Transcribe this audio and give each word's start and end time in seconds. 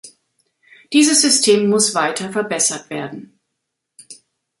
Dieses 0.93 1.21
System 1.21 1.69
muss 1.69 1.93
weiter 1.93 2.31
verbessert 2.31 2.89
werden. 2.89 3.39